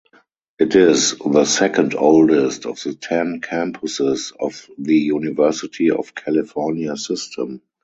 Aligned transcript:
It 0.57 0.73
is 0.75 1.15
the 1.19 1.45
second-oldest 1.45 2.65
of 2.65 2.81
the 2.81 2.95
ten 2.95 3.39
campuses 3.39 4.31
of 4.39 4.67
the 4.79 4.97
University 4.97 5.91
of 5.91 6.15
California 6.15 6.97
system. 6.97 7.61